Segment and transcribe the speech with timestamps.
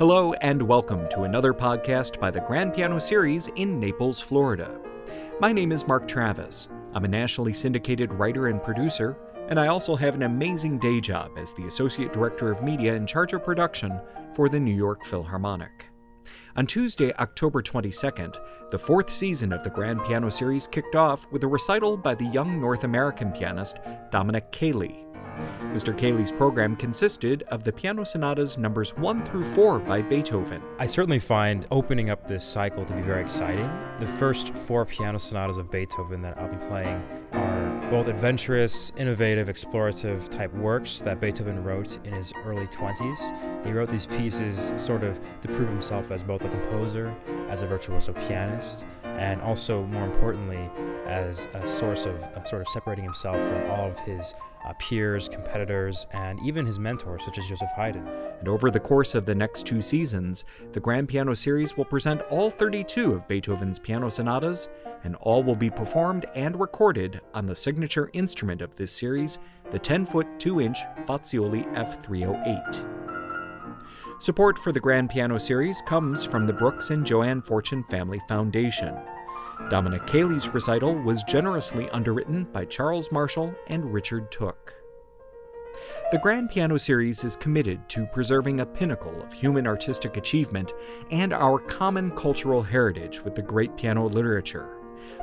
[0.00, 4.80] Hello, and welcome to another podcast by the Grand Piano Series in Naples, Florida.
[5.40, 6.70] My name is Mark Travis.
[6.94, 9.18] I'm a nationally syndicated writer and producer,
[9.50, 13.06] and I also have an amazing day job as the Associate Director of Media in
[13.06, 14.00] charge of production
[14.32, 15.84] for the New York Philharmonic.
[16.56, 18.38] On Tuesday, October 22nd,
[18.70, 22.24] the fourth season of the Grand Piano Series kicked off with a recital by the
[22.24, 23.76] young North American pianist
[24.10, 25.09] Dominic Cheli.
[25.72, 25.96] Mr.
[25.96, 30.62] Cheli's program consisted of the piano sonatas numbers 1 through 4 by Beethoven.
[30.78, 33.70] I certainly find opening up this cycle to be very exciting.
[33.98, 39.48] The first four piano sonatas of Beethoven that I'll be playing are both adventurous, innovative,
[39.48, 43.66] explorative type works that Beethoven wrote in his early 20s.
[43.66, 47.14] He wrote these pieces sort of to prove himself as both a composer,
[47.48, 50.70] as a virtuoso pianist, and also, more importantly,
[51.10, 55.28] as a source of uh, sort of separating himself from all of his uh, peers,
[55.28, 58.06] competitors, and even his mentors, such as Joseph Haydn.
[58.38, 62.22] And over the course of the next two seasons, the Grand Piano Series will present
[62.30, 64.68] all 32 of Beethoven's piano sonatas,
[65.04, 69.38] and all will be performed and recorded on the signature instrument of this series,
[69.70, 72.86] the 10 foot 2 inch Fazioli F308.
[74.20, 78.94] Support for the Grand Piano Series comes from the Brooks and Joanne Fortune Family Foundation.
[79.68, 84.74] Dominic Cheli's recital was generously underwritten by Charles Marshall and Richard Took.
[86.10, 90.72] The Grand Piano Series is committed to preserving a pinnacle of human artistic achievement
[91.10, 94.76] and our common cultural heritage with the great piano literature.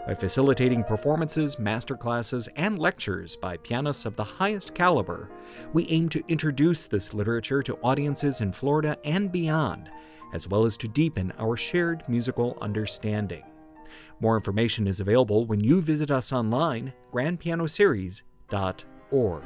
[0.06, 5.30] By facilitating performances, masterclasses, and lectures by pianists of the highest caliber,
[5.74, 9.90] we aim to introduce this literature to audiences in Florida and beyond,
[10.34, 13.44] as well as to deepen our shared musical understanding.
[14.20, 19.44] More information is available when you visit us online, grandpianoseries.org.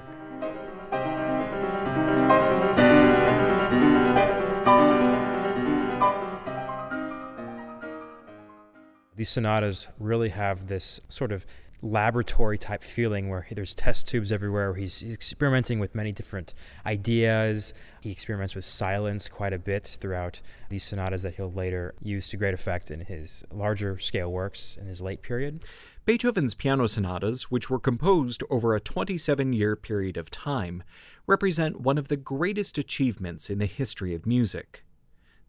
[9.16, 11.46] These sonatas really have this sort of
[11.82, 14.74] laboratory type feeling where there's test tubes everywhere.
[14.76, 16.54] He's, experimenting with many different
[16.86, 17.74] ideas.
[18.02, 22.38] He experiments with silence quite a bit throughout these sonatas that he'll later use to
[22.38, 25.64] great effect in his larger scale works in his late period.
[26.06, 30.84] Beethoven's piano sonatas, which were composed over a 27 year period of time,
[31.28, 34.84] represent one of the greatest achievements in the history of music.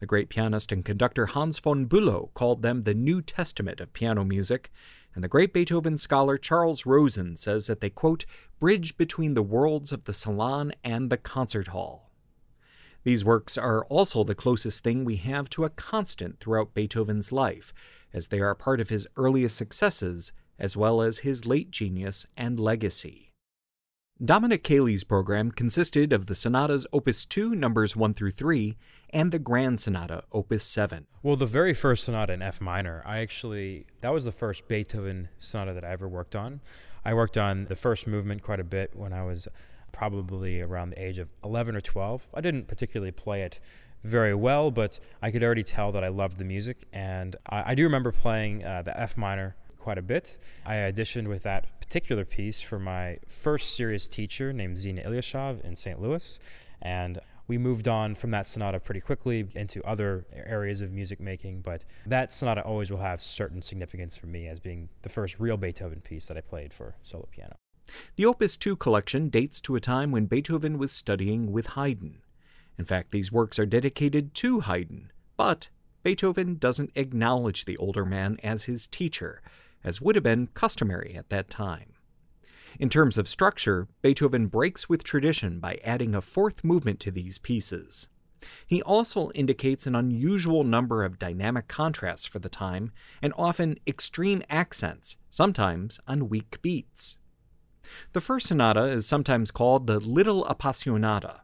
[0.03, 4.25] The great pianist and conductor Hans von Bülow called them the New Testament of piano
[4.25, 4.72] music,
[5.15, 8.25] and the great Beethoven scholar Charles Rosen says that they, quote,
[8.59, 12.11] bridge between the worlds of the salon and the concert hall.
[13.05, 17.75] These works are also the closest thing we have to a constant throughout Beethoven's life,
[18.12, 22.61] as they are part of his earliest successes as well as his late genius and
[22.61, 23.31] legacy.
[24.25, 28.77] Dominic Cheli's program consisted of the sonatas Opus 2, numbers 1 through 3,
[29.10, 31.09] and the Grand Sonata, Opus 7.
[31.25, 35.28] Well, the very first sonata in F minor, I actually, that was the first Beethoven
[35.41, 36.60] sonata that I ever worked on.
[37.05, 39.49] I worked on the first movement quite a bit when I was
[39.91, 42.28] probably around the age of 11 or 12.
[42.33, 43.59] I didn't particularly play it
[44.04, 46.87] very well, but I could already tell that I loved the music.
[46.93, 50.38] And I, I do remember playing uh, the F minor quite a bit.
[50.65, 55.76] I auditioned with that particular piece for my first serious teacher named Zina Ilyashov in
[55.76, 56.00] St.
[56.00, 56.38] Louis.
[56.81, 61.60] And we moved on from that sonata pretty quickly into other areas of music making,
[61.62, 65.56] but that sonata always will have certain significance for me as being the first real
[65.56, 67.56] Beethoven piece that I played for solo piano.
[68.16, 72.22] The Opus 2 collection dates to a time when Beethoven was studying with Haydn.
[72.78, 75.69] In fact, these works are dedicated to Haydn, but
[76.03, 79.42] Beethoven doesn't acknowledge the older man as his teacher,
[79.84, 81.93] as would have been customary at that time.
[82.78, 87.38] In terms of structure, Beethoven breaks with tradition by adding a fourth movement to these
[87.38, 88.09] pieces.
[88.66, 92.91] He also indicates an unusual number of dynamic contrasts for the time
[93.21, 97.19] and often extreme accents, sometimes on weak beats.
[98.12, 101.41] The first sonata is sometimes called the Little Appassionata,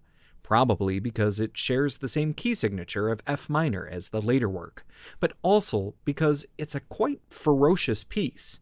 [0.48, 4.86] probably because it shares the same key signature of F minor as the later work,
[5.20, 8.58] but also because it's a quite ferocious piece.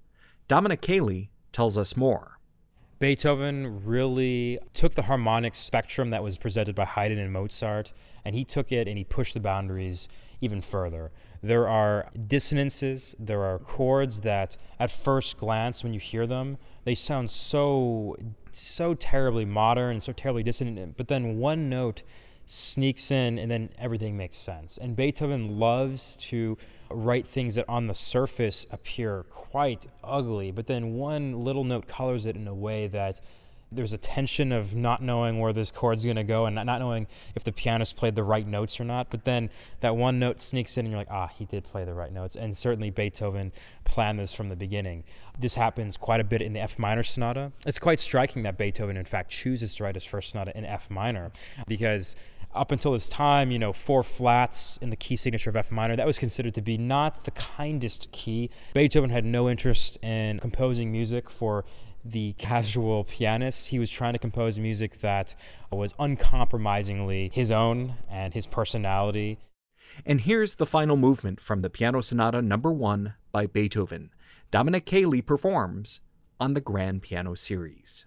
[0.49, 2.41] Dominic Cheli tells us more.
[2.99, 7.93] Beethoven really took the harmonic spectrum that was presented by Haydn and Mozart,
[8.25, 10.09] and he took it and he pushed the boundaries
[10.41, 11.13] even further.
[11.41, 16.97] There are dissonances, there are chords that at first glance when you hear them, they
[16.97, 18.17] sound so
[18.57, 22.03] so terribly modern, so terribly dissonant, but then one note
[22.47, 24.79] sneaks in and then everything makes sense.
[24.79, 26.57] And Beethoven loves to
[26.91, 32.25] write things that on the surface appear quite ugly, but then one little note colors
[32.27, 33.21] it in a way that
[33.73, 36.81] there's a tension of not knowing where this chord's going to go and not, not
[36.81, 39.11] knowing if the pianist played the right notes or not.
[39.11, 41.95] But then that one note sneaks in and you're like, ah, he did play the
[41.95, 42.37] right notes.
[42.37, 43.53] And certainly Beethoven
[43.85, 45.05] planned this from the beginning.
[45.39, 47.53] This happens quite a bit in the F minor sonata.
[47.67, 50.89] It's quite striking that Beethoven, in fact, chooses to write his first sonata in F
[50.89, 51.33] minor
[51.67, 52.15] because
[52.55, 55.95] up until this time, you know, four flats in the key signature of F minor,
[55.97, 58.49] that was considered to be not the kindest key.
[58.75, 61.65] Beethoven had no interest in composing music for
[62.11, 63.69] the casual pianist.
[63.69, 65.35] He was trying to compose music that
[65.71, 69.39] was uncompromisingly his own and his personality.
[70.05, 74.11] And here's the final movement from the Piano Sonata Number 1 by Beethoven.
[74.51, 76.01] Dominic Cheli performs
[76.39, 78.07] on the Grand Piano Series.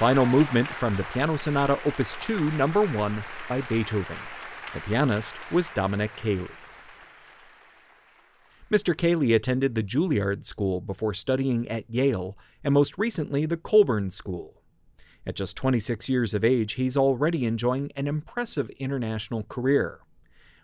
[0.00, 4.16] Final movement from the Piano Sonata Opus 2, number 1 by Beethoven.
[4.72, 6.48] The pianist was Dominic Cheli.
[8.72, 8.94] Mr.
[8.94, 14.62] Cheli attended the Juilliard School before studying at Yale and most recently the Colburn School.
[15.26, 20.00] At just 26 years of age, he's already enjoying an impressive international career.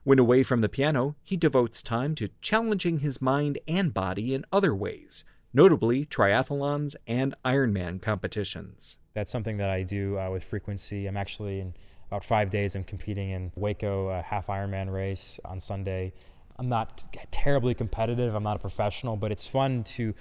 [0.02, 4.46] When away from the piano, he devotes time to challenging his mind and body in
[4.50, 8.96] other ways, notably triathlons and Ironman competitions.
[9.16, 11.06] That's something that I do uh, with frequency.
[11.06, 11.72] I'm actually in
[12.08, 12.74] about five days.
[12.76, 16.12] I'm competing in Waco a half Ironman race on Sunday.
[16.58, 18.34] I'm not terribly competitive.
[18.34, 20.14] I'm not a professional, but it's fun to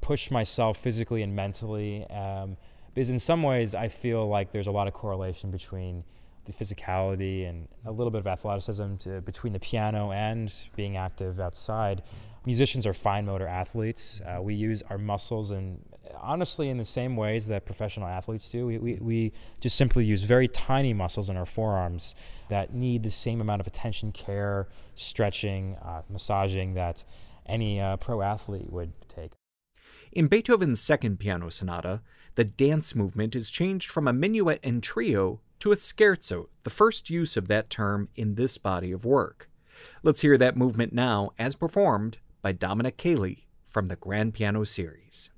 [0.00, 2.04] push myself physically and mentally.
[2.10, 2.56] Um,
[2.92, 6.02] because in some ways, I feel like there's a lot of correlation between
[6.44, 11.38] the physicality and a little bit of athleticism to, between the piano and being active
[11.38, 12.02] outside.
[12.44, 14.20] Musicians are fine motor athletes.
[14.26, 15.78] Uh, we use our muscles and
[16.18, 18.66] honestly in the same ways that professional athletes do.
[18.66, 22.14] We, we, we just simply use very tiny muscles in our forearms
[22.48, 27.04] that need the same amount of attention, care, stretching, uh, massaging that
[27.46, 29.32] any uh, pro athlete would take.
[30.12, 32.02] In Beethoven's second piano sonata,
[32.34, 37.10] the dance movement is changed from a minuet and trio to a scherzo, the first
[37.10, 39.48] use of that term in this body of work.
[40.02, 45.30] Let's hear that movement now as performed by Dominic Cheli from the Grand Piano Series.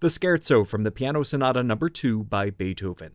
[0.00, 1.74] The Scherzo from the Piano Sonata No.
[1.76, 3.12] 2 by Beethoven.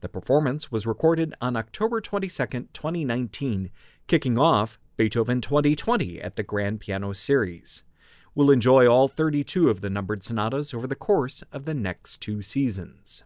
[0.00, 3.70] The performance was recorded on October 22, 2019,
[4.06, 7.82] kicking off Beethoven 2020 at the Grand Piano Series.
[8.34, 12.40] We'll enjoy all 32 of the numbered sonatas over the course of the next two
[12.40, 13.24] seasons.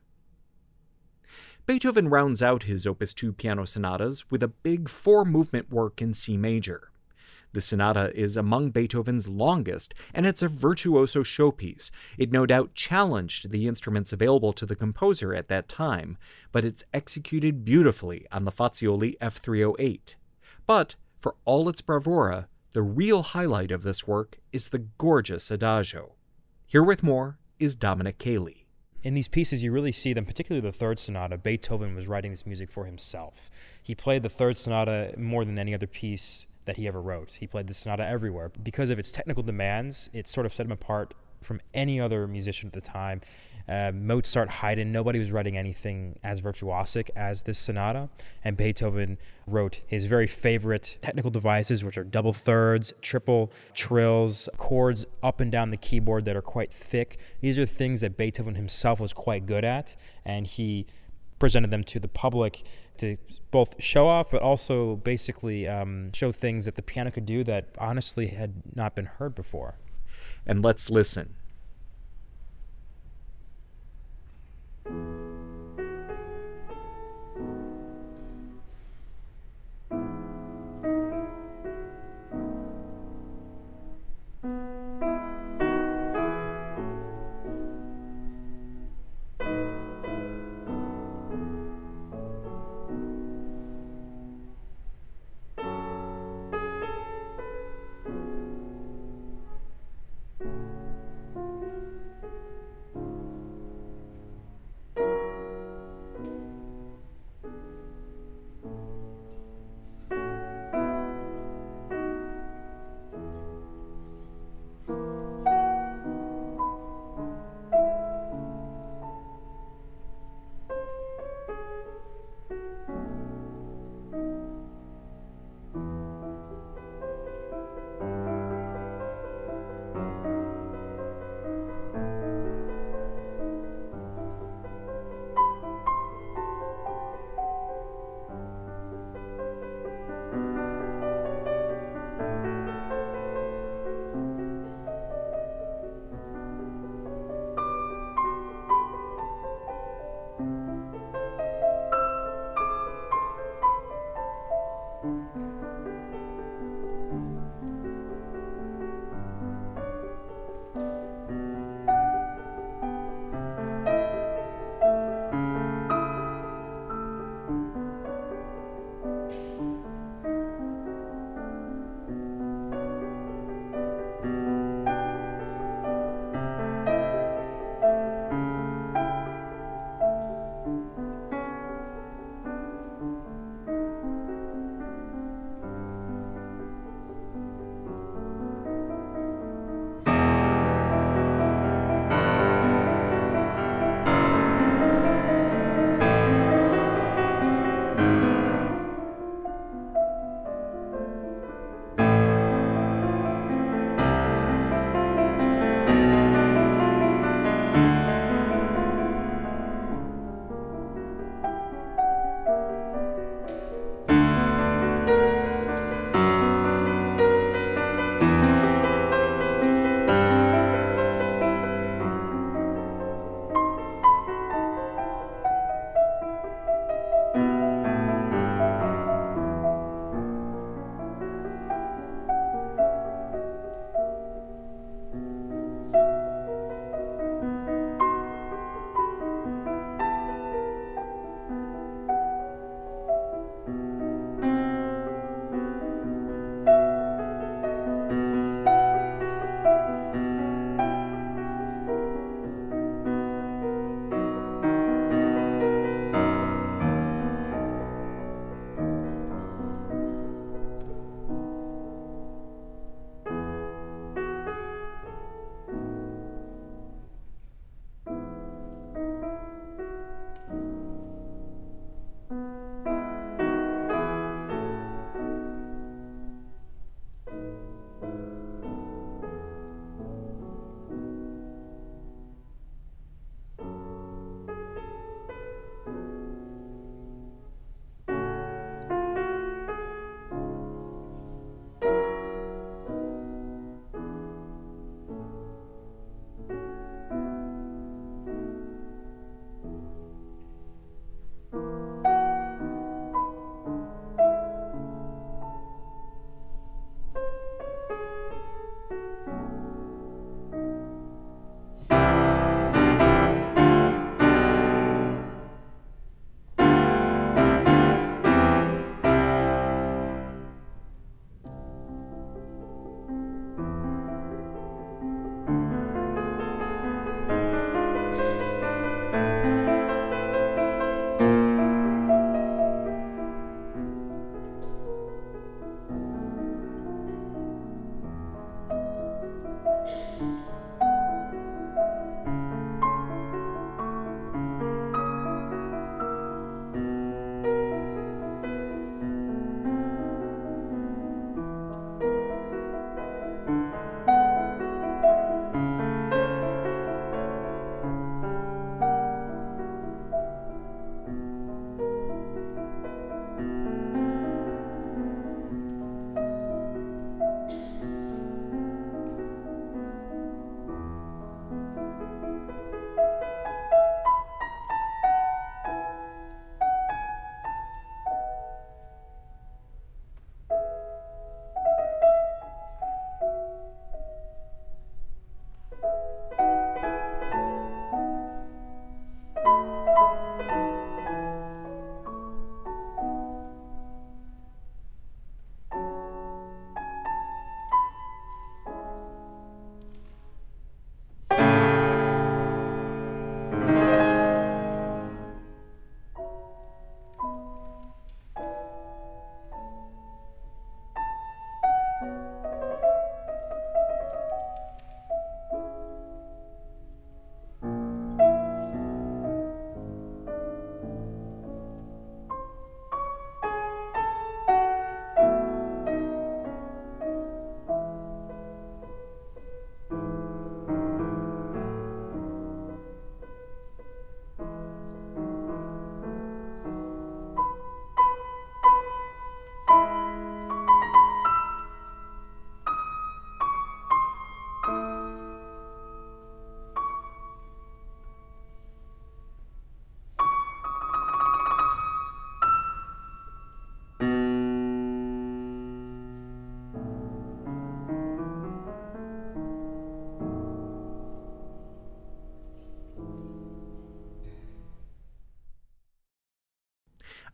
[1.65, 6.13] Beethoven rounds out his Opus 2 piano sonatas with a big four movement work in
[6.13, 6.91] C major.
[7.57, 11.91] The sonata is among Beethoven's longest, and it's a virtuoso showpiece.
[12.19, 16.19] It no doubt challenged the instruments available to the composer at that time,
[16.53, 20.17] but it's executed beautifully on the Fazioli F308.
[20.67, 26.13] But, for all its bravura, the real highlight of this work is the gorgeous adagio.
[26.67, 28.67] Here with more is Dominic Cheli.
[29.03, 31.39] In these pieces, you really see them, particularly the third sonata.
[31.39, 33.51] Beethoven was writing this music for himself.
[33.83, 37.39] He played the third sonata more than any other piece that he ever wrote.
[37.41, 38.51] He played the sonata everywhere.
[38.63, 42.67] Because of its technical demands, it sort of set him apart from any other musician
[42.69, 43.21] at the time.
[43.69, 48.09] Uh, Mozart, Haydn, nobody was writing anything as virtuosic as this sonata.
[48.45, 55.05] And Beethoven wrote his very favorite technical devices, which are double thirds, triple trills, chords
[55.23, 57.19] up and down the keyboard that are quite thick.
[57.41, 60.87] These are things that Beethoven himself was quite good at, and he
[61.39, 62.63] presented them to the public
[62.99, 63.17] to
[63.51, 67.69] both show off, but also basically um, show things that the piano could do that
[67.79, 69.77] honestly had not been heard before.
[70.47, 71.35] And let's listen.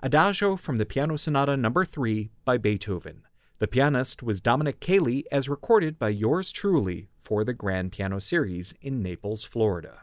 [0.05, 1.71] Adagio from the Piano Sonata No.
[1.71, 3.23] 3 by Beethoven.
[3.61, 8.75] The pianist was Dominic Cheli, as recorded by yours truly for the Grand Piano Series
[8.81, 10.03] in Naples, Florida.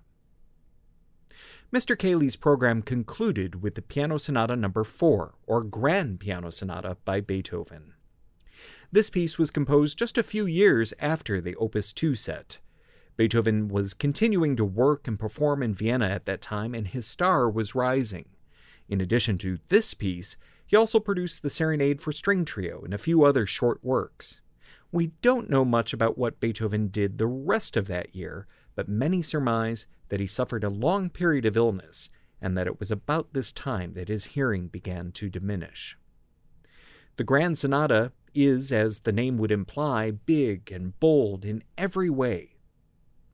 [1.73, 1.97] Mr.
[1.97, 4.71] Cheli's program concluded with the Piano Sonata No.
[4.71, 7.93] 4, or Grand Piano Sonata by Beethoven.
[8.93, 12.59] This piece was composed just a few years after the Opus 2 set.
[13.17, 17.49] Beethoven was continuing to work and perform in Vienna at that time, and his star
[17.49, 18.29] was rising.
[18.89, 22.97] In addition to this piece, he also produced the Serenade for String Trio and a
[22.97, 24.41] few other short works.
[24.91, 29.21] We don't know much about what Beethoven did the rest of that year, but many
[29.21, 32.09] surmise that he suffered a long period of illness
[32.41, 35.95] and that it was about this time that his hearing began to diminish.
[37.17, 42.55] The Grand Sonata is, as the name would imply, big and bold in every way.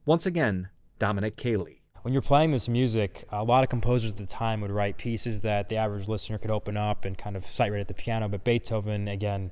[0.05, 4.27] Once again, Dominic Cheli when you're playing this music, a lot of composers at the
[4.27, 7.71] time would write pieces that the average listener could open up and kind of sight
[7.71, 8.29] read at the piano.
[8.29, 9.49] But Beethoven, again,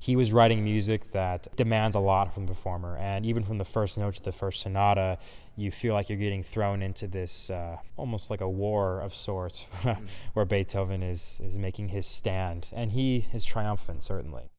[0.00, 2.96] he was writing music that demands a lot from the performer.
[2.96, 5.18] And even from the first note to the first sonata,
[5.54, 9.66] you feel like you're getting thrown into this uh, almost like a war of sorts,
[9.82, 9.96] mm.
[10.32, 12.66] where Beethoven is, is making his stand.
[12.72, 14.50] And he is triumphant, certainly.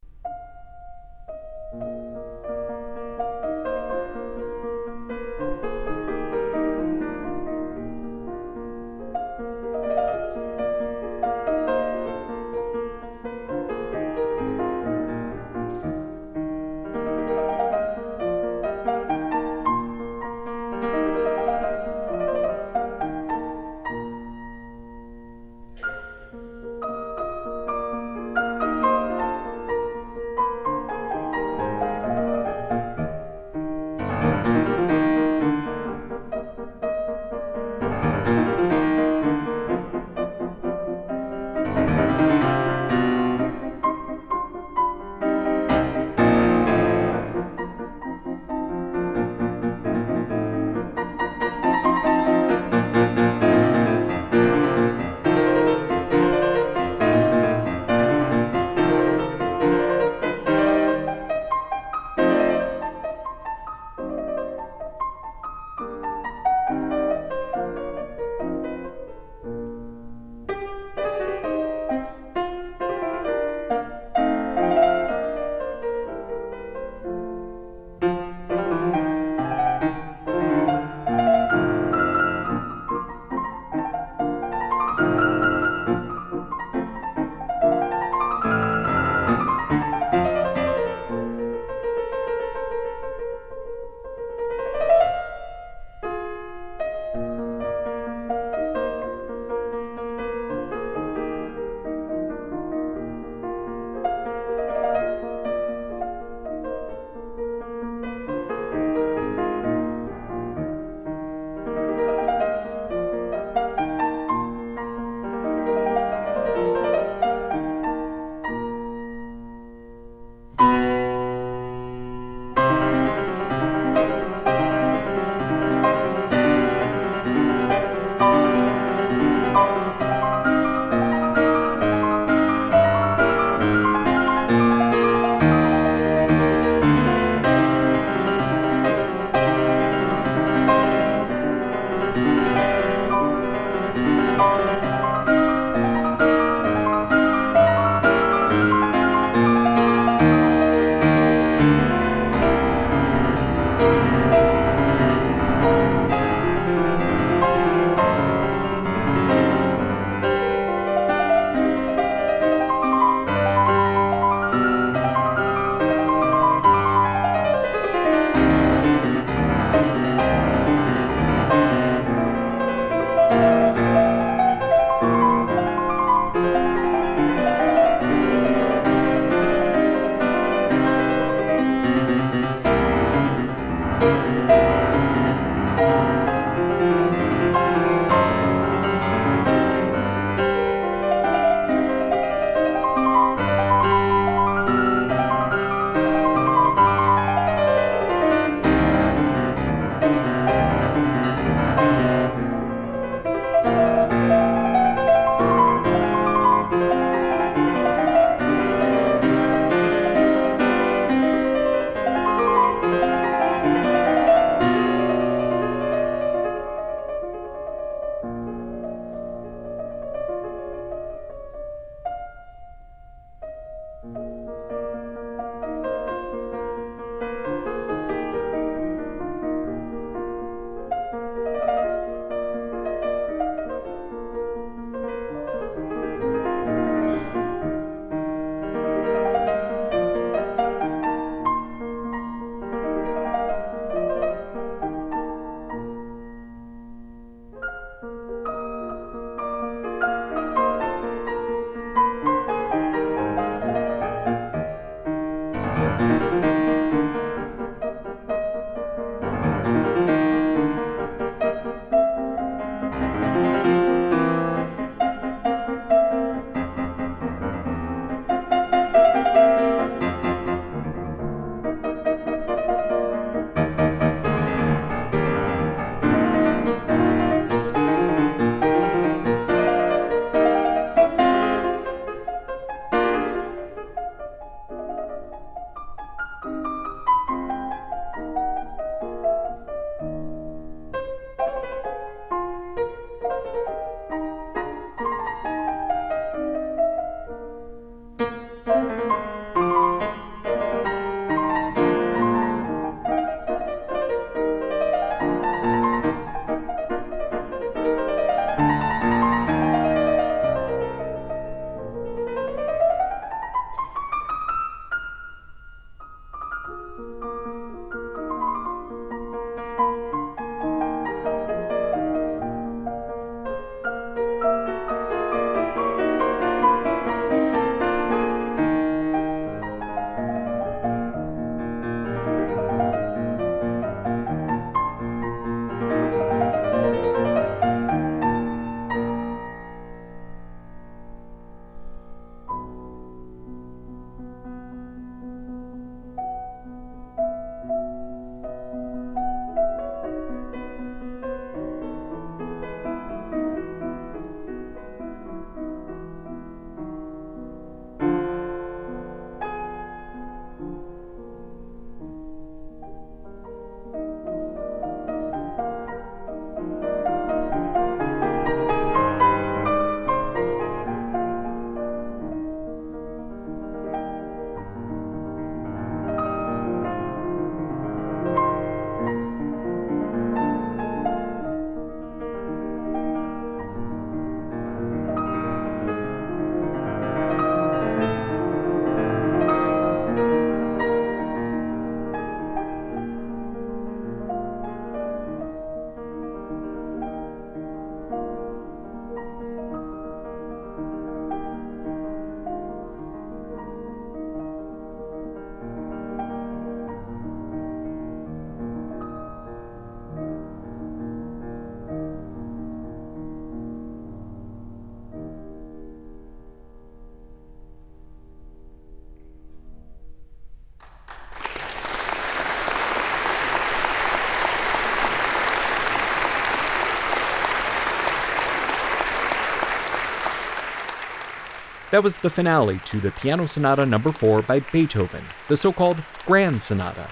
[431.93, 436.03] That was the finale to the Piano Sonata Number 4 by Beethoven, the so called
[436.25, 437.07] Grand Sonata,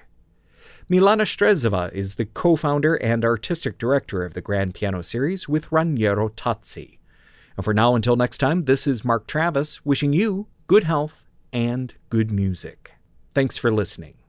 [0.89, 6.30] Milana Strezova is the co-founder and artistic director of the Grand Piano Series with Raniero
[6.30, 6.98] Tazzi.
[7.56, 11.96] And for now, until next time, this is Mark Travis wishing you good health and
[12.10, 12.94] good music.
[13.34, 14.20] Thanks for listening.